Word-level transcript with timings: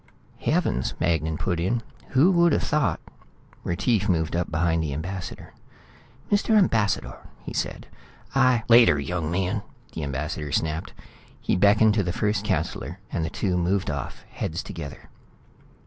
"Heavens," 0.39 0.95
Magnan 0.99 1.37
put 1.37 1.59
in. 1.59 1.83
"Who 2.09 2.31
would 2.31 2.53
have 2.53 2.63
thought" 2.63 2.99
Retief 3.63 4.09
moved 4.09 4.35
up 4.35 4.49
behind 4.49 4.81
the 4.81 4.93
ambassador. 4.95 5.53
"Mr. 6.31 6.57
Ambassador," 6.57 7.19
he 7.43 7.53
said, 7.53 7.85
"I" 8.33 8.63
"Later, 8.77 8.99
young 8.99 9.29
man," 9.29 9.61
the 9.93 10.01
ambassador 10.03 10.51
snapped. 10.51 10.93
He 11.39 11.55
beckoned 11.55 11.93
to 11.93 12.03
the 12.03 12.11
first 12.11 12.43
councillor, 12.43 12.97
and 13.11 13.23
the 13.23 13.29
two 13.29 13.55
moved 13.59 13.91
off, 13.91 14.25
heads 14.31 14.63
together. 14.63 15.07